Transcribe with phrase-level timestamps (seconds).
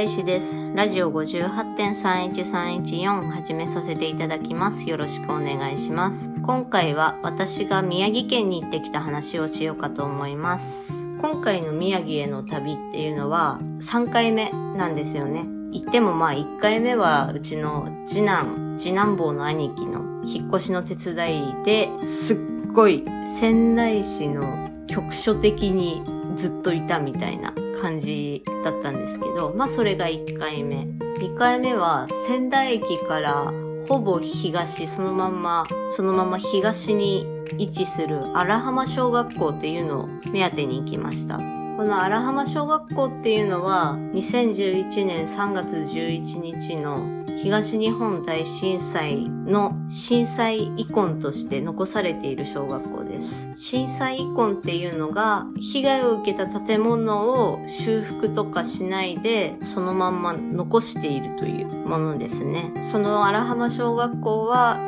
[0.00, 0.56] 野菜採取です。
[0.74, 4.88] ラジオ58.31314始めさせていただきます。
[4.88, 6.30] よろしくお願いします。
[6.42, 11.06] 今回は私が宮城県に行ってきた話をしようかと思います。
[11.20, 15.44] 今回の宮城への旅っていうのは3回目なんですよね。
[15.72, 22.38] 行ってもまあ1回目はうちの次男、次男坊の兄貴の引っ越しの手伝いですっ
[22.72, 23.04] ごい
[23.38, 26.02] 仙台市の局所的に
[26.36, 30.86] ずっといたみたいな感じだったんですけど、まあそれが1回目。
[31.20, 33.52] 2回目は仙台駅から
[33.88, 37.26] ほぼ東、そのまんま、そのまま東に
[37.58, 41.59] 位置する荒浜小学校っていうのを目当てに行きました。
[41.80, 53.48] この荒浜小学校っていうのは2011年3月11日の東日本大震災の震災遺恨として残されている小学校です。
[53.54, 62.74] 震災遺恨っていうのが被害を受けた建物を修復とかしないでそのまんま残しているというものですね。
[62.92, 64.78] その荒浜小学校は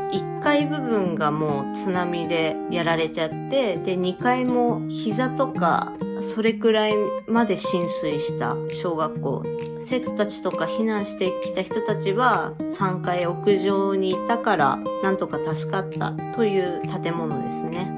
[0.43, 6.95] 階部分がもう津波でやられちゃって、で2階も膝とかそれくらい
[7.27, 9.43] まで浸水した小学校。
[9.81, 17.89] 生徒たちとか避難してきた人たちは3階屋上にいたからなんとか助かったという建物ですね。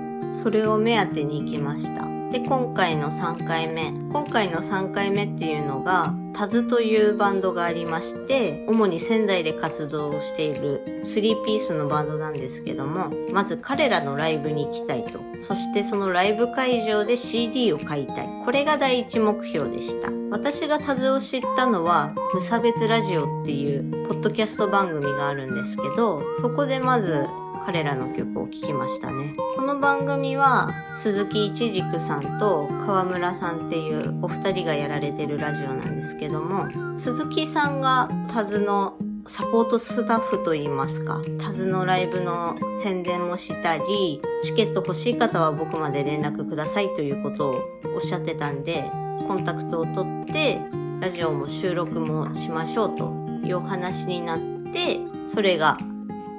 [0.43, 2.14] それを目当てに行きました。
[2.35, 3.93] で、今回の3回目。
[4.11, 15.21] 今回の3回目っていうのが、タズというバンドがありまして、主に仙台で活動している3ピースのバンドなんですけども、まず彼らのライブに行きたいと。
[15.39, 18.29] そしてそのライブ会場で CD を買いたい。
[18.45, 20.11] これが第一目標でした。
[20.33, 27.29] 私がタズを知ったのは、無差別ラジオっていうポッドキャスト番組があるんですけど、そこでまず
[27.67, 29.33] 彼らの曲を聴きましたね。
[29.57, 47.55] この番組は鈴木一軸さんと川村さんっていうお二人がやられてるラジオなんですけども、鈴木さんがタズのサポートスタッフといいますか、タズのライブの宣伝もしたり、チケット欲しい方は僕まで連絡くださいということを
[47.95, 48.85] おっしゃってたんで、
[49.27, 50.59] コンタクトを取って、
[51.01, 53.11] ラジオも収録もしましょうと
[53.43, 55.79] いうお話になって、それが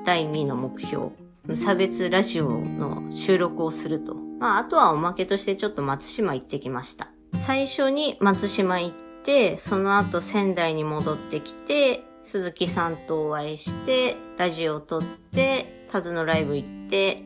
[0.06, 1.08] 第2の目標。
[1.46, 4.14] 無差別ラジオの収録をすると。
[4.14, 7.10] まあ、あとはおまけとしてちょっと松島行ってきました。
[7.40, 17.24] 最初に松島行って、その後仙台に戻ってきて、鈴木さんとお会いして、ラジオを撮って、タズのライブ行って、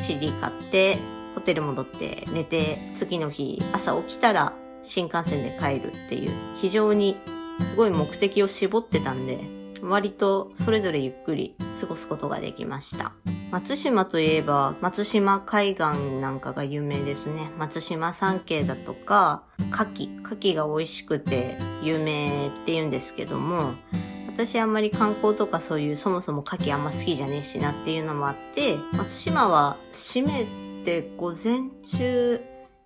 [0.00, 0.98] CD 買って、
[1.34, 4.52] ホテル戻って寝て、次の日朝起きたら
[4.84, 6.30] 新幹線で帰るっていう、
[6.60, 7.16] 非常に
[7.70, 9.57] すごい目的を絞ってたんで、
[9.88, 13.12] 割とそれぞれゆっくり過ごすことができました。
[13.50, 17.50] 松島といえば、松島海岸なんかが有名ですね。
[17.58, 20.22] 松島山系だとか、牡蠣。
[20.22, 23.72] 牡蠣が美味しくて有名って言うんですけども、
[24.28, 30.46] 私あんまり観光とかそういうそもそも牡蠣あんま好きじゃねえしなっていうのもあって、松島は閉め
[30.84, 32.40] て午前中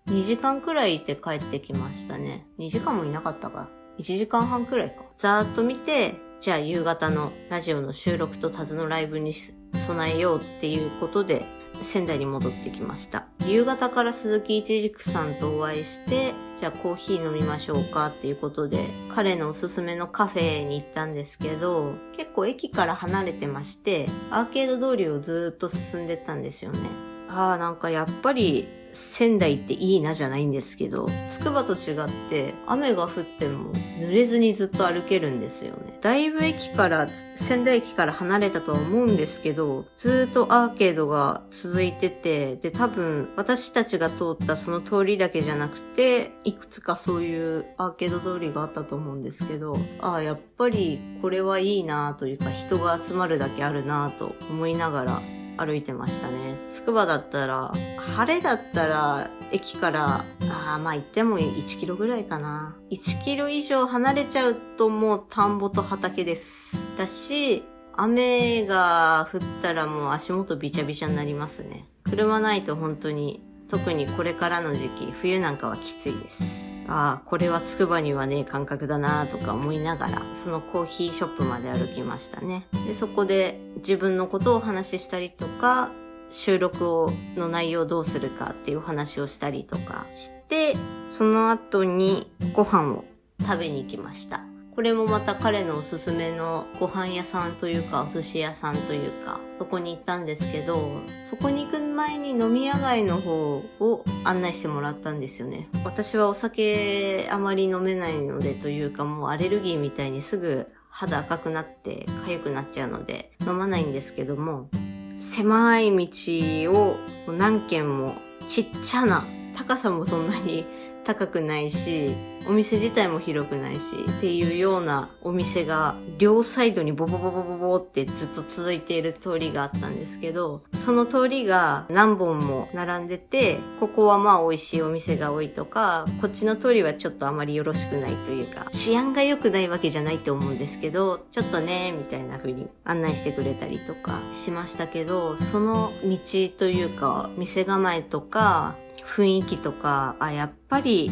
[0.07, 2.47] 2時間くらいいて帰ってきましたね。
[2.59, 3.69] 2時間もいなかったか。
[3.99, 5.03] 1時間半くらいか。
[5.17, 11.47] ざーっと見て、じゃあ夕方のラジオの収録とタズのライブに備えようっていうことで
[11.81, 13.27] 仙台に戻ってきました。
[13.47, 27.12] 夕方から鈴木一軸さんとお会いして、じゃあコーヒー飲みましょうかっていうことで、彼のおすすめのカフェに行ったんですけど、結構駅から離れてまして、アーケード通りをずっと進んでったんですよね。
[27.33, 35.99] ああ、なんかやっぱり仙台っていいなじゃないんですけど、つくばと違って雨が降っても濡れずにずっと歩けるんですよね。
[36.03, 55.23] だいぶ駅から、仙台駅から離れたとは思うんですけど、ずっとアーケードが続いてて、で多分私たちが通ったその通りだけじゃなくて、いくつかそういうアーケード通りがあったと思うんですけど、ああ、やっぱりこれはいいなというか人が集まるだけあるなと思いながら
[55.59, 56.57] 歩いてましたね。
[56.71, 62.77] つくばだったら、晴れだったら、駅から、ああ、まあ行っても1キロぐらいかな。
[62.91, 66.77] 1キロ以上離れちゃうともう田んぼと畑です。
[66.97, 67.65] だし、
[67.95, 71.87] 雨が降ったらもう足元びちゃびちゃになりますね。
[72.05, 76.72] 車ないと本当に、特にこれからの時期、冬なんかはきついです。
[76.89, 82.67] ああ、これはつくばにはね感覚だなとか思いながら、そのコーヒーショップまで歩きましたね。
[82.87, 85.91] で、そこで自分のことをお話ししたりとか、
[86.31, 90.77] 収録をの内容をどうするかっていう話をしたりとかして、
[91.11, 93.05] その後にご飯を
[93.41, 94.52] 食べに行きました。
[94.75, 100.79] これもまた彼のおすすめのご飯屋さんというか、お寿司屋さんというか、そこに行ったんですけど、
[101.25, 105.69] そこに行く前に飲み屋街の方を案内してもらったんですよね。
[105.85, 114.71] 私はお酒あまり飲めないのでというか、もうアレルギーみたいにすぐ肌赤くなって痒くなっちゃうので飲まないんですけども、
[115.17, 116.97] 狭い道を
[117.29, 118.15] 何軒も
[118.49, 119.23] ちっちゃな、
[119.55, 120.65] 高さもそんなに
[121.05, 122.11] 高くないし、
[122.47, 123.81] お店自体も広くないし、
[124.19, 146.19] っていうようなお店が両サイドにボボボボボボってずっと続いている通りがあったんですけど、その通りが何本も並んでて、ここはまあ美味しいお店が多いとか、こっちの通りはちょっとあまりよろしくないというか、治安が良くないわけじゃないと思うんですけど、ちょっとね、みたいな風に案内してくれたりとかしましたけど、その道
[146.57, 148.77] というか、店構えとか、
[149.13, 151.11] 雰囲気とか、あ、やっぱり、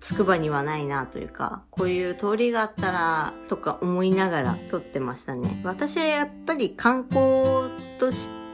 [0.00, 5.60] つくばにはないなというか、こういう通りがあったら、とか思いながら撮ってましたね。
[5.64, 8.45] 私はやっぱり観光として、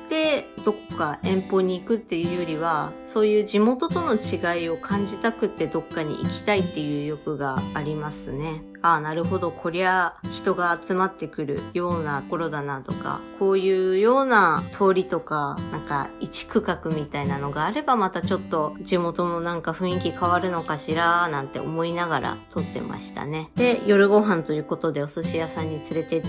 [0.65, 8.63] どこか遠方に行くっていうよりは、そういう地元との違いを感じたくてどっかに行きたいっていう欲がありますね。
[8.83, 23.51] ああ、なるほど、こりゃ人が集まってくるような頃だなとか、こういうような通りとか、なんか一区画みたいなのがあればまたちょっと地元もなんか雰囲気変わるのかしら、なんて思いながら撮ってましたね。
[23.57, 26.29] で、夜ご飯ということでお寿司屋さんに連れてって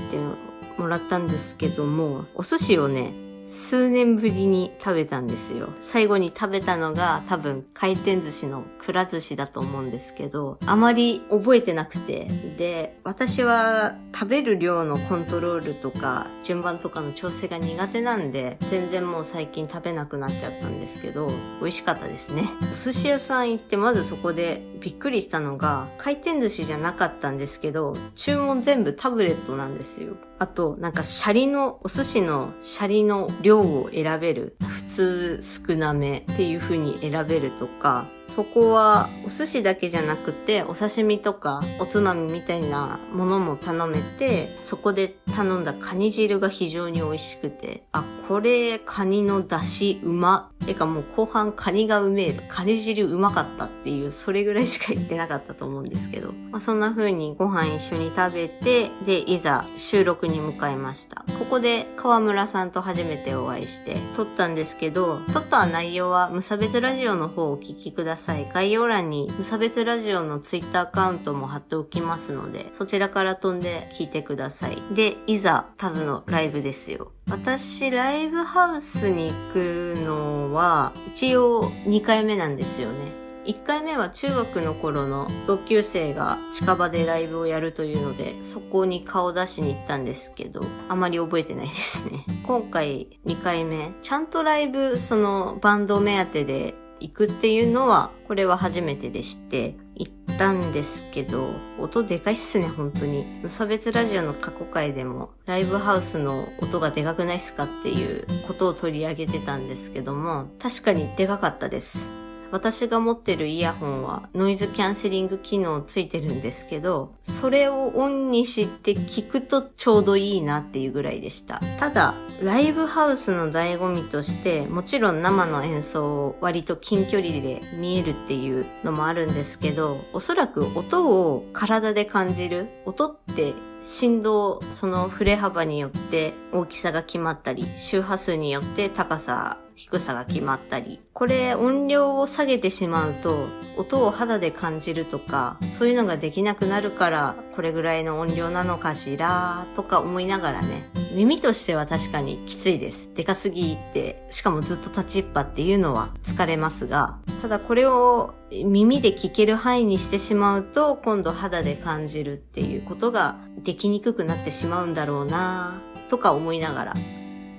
[0.77, 3.13] もらったんですけども、お寿司をね、
[3.45, 5.69] 数年ぶりに食べたんですよ。
[5.79, 12.29] 最後に食べたのが多分回転寿司のくら寿司だと思うんですけど、あまり覚えてなくて。
[12.57, 21.27] で、私は食べる量のコントロールとか順番とかの調整が苦手なんで、全然もう最近食べなくなっちゃったんですけど、
[21.59, 22.49] 美味しかったですね。
[22.73, 30.17] お寿司屋さん行ってまずそこでびっくりしたのが、回転寿司じゃなかったんですけど、注文全部タブレットなんですよ。
[30.39, 34.57] あと、なんかシャリの、お寿司のシャリの量を選べる。
[34.61, 50.49] 普通少なめっていう風に選べるとか、そこはお寿司だけじゃなくてお刺身とかおつまみみたいなものも頼めてそこで頼んだカニ汁が非常に美味しくてあこれカニの出汁うま。
[50.65, 61.25] てかもう後半カニがうめえカニ汁うまかったっていうそれぐらいしか言ってなかったと思うんですけど、まあ、そんな風にご飯一緒に食べてでいざ収録に向かいました。
[61.37, 68.22] ここで川村さんと初めてお会いして撮ったんですけど撮った内容は無差別ラジオの方をお聞きください。
[68.37, 68.49] い。
[68.53, 74.77] 概要欄に無差別ラジオのツイッターアカウントも貼っておきますので、そちらから飛んで聞いてください。
[74.95, 77.11] で、いざ、タズのライブですよ。
[77.29, 83.23] 私、ライブハウスに行くのは、一応2回目なんですよね。
[83.45, 92.25] 1回目は中学の頃の同級生が近場でライブをやるというので、そこに顔出しに行ったんですけど、あまり覚えてないですね。
[92.43, 103.25] 今回2回目、ちゃんとライブ、そのバンド目当てで行くっていうのは、これは初めてでして、行ったんですけど、音でかいっすね、本当に。
[103.43, 112.22] 無差別ラジオの過去回でも、ライブハウスの音がでかくないっすかっていうことを取り上げてたんですけども、確かにでかかったです。
[112.53, 121.59] 私が持ってるイヤホンはノイズキャンセリング機能ついてるんですけど、それをオンにして聞くとちょうどいいなっていうぐらいでした。
[121.79, 132.67] ただ、ライブハウスの醍醐味として、もちろん生の演奏を割と近距離で見えるっていうのもあるんですけど、おそらく音を体で感じる。
[132.85, 140.99] 音って振動、その振れ幅によって大きさが決まったり、周波数によって高さ低さが決まったり。
[141.13, 143.47] これ音量を下げてしまうと、
[143.77, 150.89] 音を肌で感じるとか、そういうのができなくなるから、これぐらいの音量なのかしら、とか思いながらね。
[151.13, 153.11] 耳としては確かにきついです。
[153.13, 158.33] でかすぎて、しかもずっと立ちっぱっていうのは疲れますが、ただこれを
[158.63, 166.93] 耳で聞ける範囲にしてしまうと、今度肌で感じるっていうことができにくくなってしまうんだろうなとか思いながら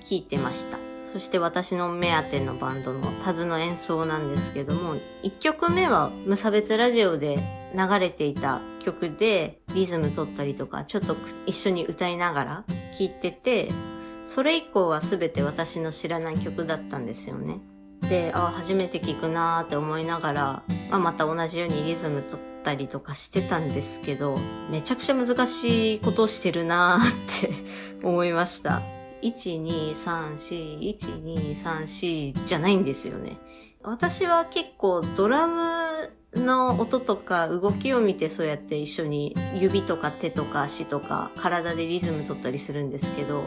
[0.05, 0.79] 聞いてました。
[1.13, 7.43] そして私の目当てのバンドのタズの演奏なんですけども、1曲目は無差別ラジオで
[7.77, 12.65] 流れていた曲でリズム取ったりとか、ちょっと一緒に歌いながら
[12.99, 13.71] 聴いてて、
[14.25, 17.61] それ以降は全て私の知らない曲だったんですよね。
[18.03, 24.37] で、あ、初めて聴くなーって思いながら、まあ、また同じようにリズム取ったりとかしてたんですけど、
[24.71, 27.55] めちゃくちゃ難しいことをしてるなーって
[28.07, 28.83] 思いました。
[29.23, 33.39] 1234、1234じゃないんですよね。
[33.83, 43.45] 私は結構ドラムの音とか動きを見てそうやって一緒に指とか手とか足とか体でリズム取ったりするんですけど、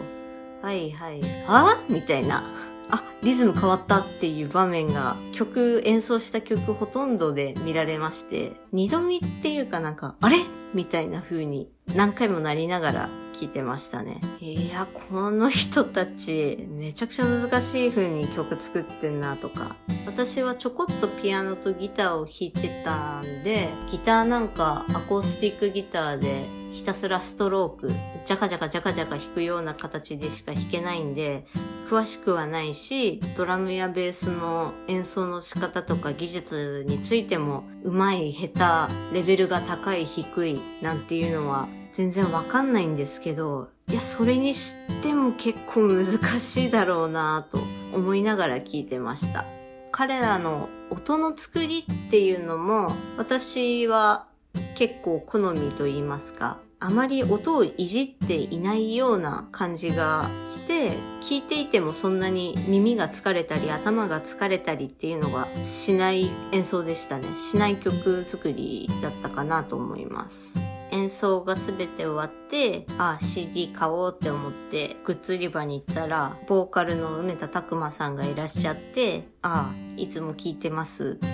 [0.62, 2.44] はいはい、あみたいな。
[2.90, 10.38] あ、リズム変わったっていう場面が曲、演奏した曲ほとんどで見られまして、二度見っていうかなんか、あれ？
[10.74, 14.22] みたいな風に何回もなりながら聞いてましたね。
[14.42, 19.76] いや、この人たち、めちゃくちゃ難しい風に曲作ってんなとか。
[20.06, 27.90] 私はちょこっとピアノとギターを弾いてたんで、ギターなんかアコースティックギターでひたすらストローク、
[28.26, 31.46] ジャカジャカジャカジャカ弾くような形でしか弾けないんで、
[31.90, 46.06] 詳しくはないし、ドラムやベースの演奏の仕方とか技術についても、上手い、下手、レベルが高い、低い、なんていうのは全然わかんないんですけど、いや、それにしても結構難
[46.40, 47.60] しいだろうなと
[47.94, 49.46] 思いながら聞いてました。
[49.92, 54.28] 彼らの音の作りっていうのも、私は
[54.78, 60.92] 結構好みと言いますか、あまり音をいじっていないような感じがして、
[61.24, 67.36] 聞いていてもそんなに耳が疲れたり頭が疲れたりっていうのがしない演奏でしたね。
[67.36, 70.60] しない曲作りだったかなと思います。
[70.92, 81.30] 演奏が全て終わって、あ、CD 買おうって思って、グッズ売り場に行ったら、ボーカルの梅田拓馬さんがいらっしゃって、あ、いつも聴いてます、つっ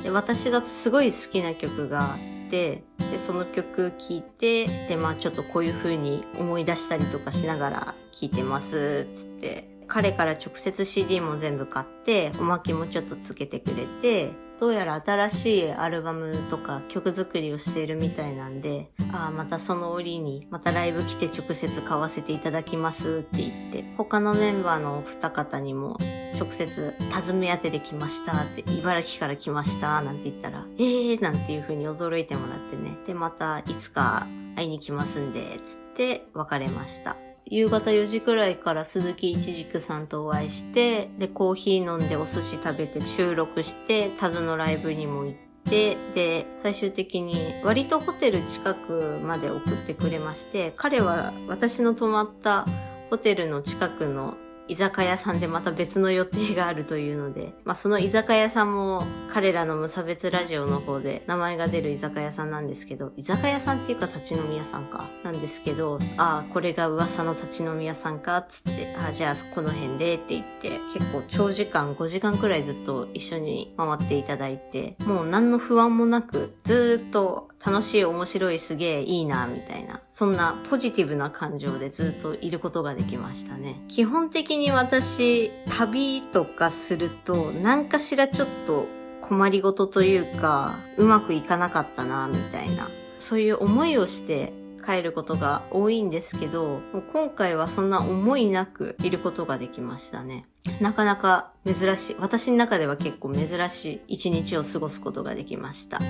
[0.00, 0.04] て。
[0.04, 2.16] で、私がすごい好きな曲が
[2.48, 9.77] て、で、その曲聴いて、で、まあちょっとこういう風に思い出したりとかしながら聴いてますっ、つって。
[9.88, 25.96] 彼から直接 CD も全部買って、おまけもちょっとつけてくれて、どうやら新しいアルバムとか曲作りをしているみたいなんで、ああ、またその折に、またライブ来て直接買わせていただきますって言って、他のメンバーのお二方にも
[26.38, 32.96] 直接、尋ね当てで来ましたって、茨城から来ましたなんて言ったら、えーなんていう風に驚いてもらってね。
[33.06, 37.27] で、またいつか会いに来ますんで、つって別れました。
[37.50, 52.66] 夕方4時くらいから鈴木一軸さんとお会いして、で、コーヒー飲んでお寿司食べて収録して、タズのライブにも行って、で、最終的に割とホテル近くまで送ってくれまして、彼は私の泊まった
[53.10, 54.36] ホテルの近くの
[54.68, 83.80] 居酒屋さんでまた別の予定があるというので、まあその居酒屋さんも彼らの無差別ラジオの方で名前が出る居酒屋さんなんですけど、居酒屋さんっていうか立ち飲み屋さんか、なんですけど、ああ、これが噂の立ち飲み屋さんか、つって、ああ、じゃあこの辺でって言って、結構長時間、5時間くらいずっと一緒に回っていただいて、もう何の不安もなく、ずーっと楽しい、面白い、すげえいいな、みたいな、そんなポジティブな感情でずっといることができましたね。
[83.86, 88.88] 基本的に私、旅とかすると、何かしらちょっと
[89.20, 92.88] 困りごとというか、うまくいかなかったな、みたいな、
[93.20, 94.52] そういう思いをして
[94.84, 100.46] 帰ることが多いんですけど、もう今回はそんな思いなくいることができましたね。
[100.80, 106.00] なかなか珍しい、私の中では結構珍しい一日を過ごすことができました。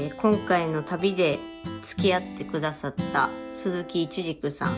[0.00, 1.38] えー、今回の旅で
[1.84, 4.76] 付き合ってくださった鈴木一軸さん、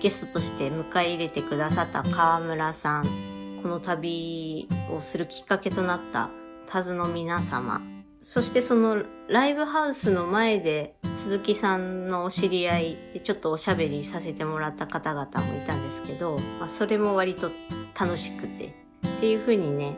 [0.00, 6.30] ゲストとして迎え入れてくださった河村さん、この旅をするきっかけとなった
[6.70, 7.82] タズの皆様、
[8.22, 17.50] そしてそのライブハウスの前で鈴木さんのお知り合いでちょっとおしゃべりさせてもらった方々もいたんですけど、まあ、それも割と
[17.98, 18.74] 楽しくて
[19.06, 19.96] っていう風にね、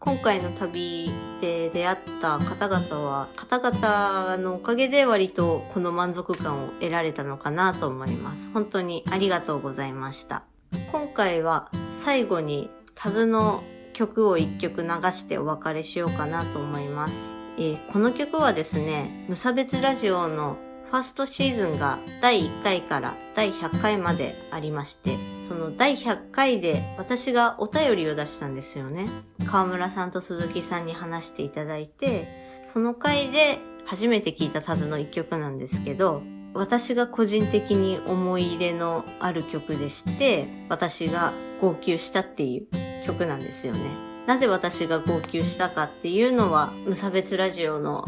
[0.00, 8.48] 今回の旅で出会った方々は、方々のおかげで割とこの満足感を得られたのかなと思います。
[8.54, 10.44] 本当にありがとうございました。
[10.92, 17.34] 今回は最後にタズの曲を一曲流してお別れしようかなと思います。
[17.58, 29.08] えー、この曲はですね、無差別ラジオのファーストシーズンが第1回から第100回までありまして、その第100回で私がお便りを出したんですよね。
[29.46, 36.22] 河村さんと鈴木さんに話していただいて、その回で初めて聞いたタズの一曲なんですけど、
[36.54, 43.80] 私が個人的に思い入れのある曲でして、私が号泣したっていう曲なんですよね。
[44.26, 48.06] なぜ私が号泣したかっていうのは、無差別ラジオの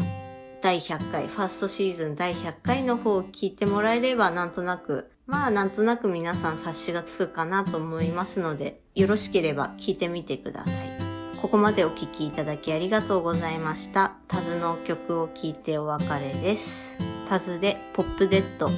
[0.61, 10.99] 第100回、ファーストシーズン第100回の方を聞いてもらえればなんとなくまあなんとなく皆さん察しがつくかなと思いますので、よろしければ聞いてみてください。
[11.41, 14.15] ここまでお聴きいただきありがとうございました。
[14.27, 16.97] タズの曲を聴いてお別れです。
[17.29, 18.69] タズでポップデッド。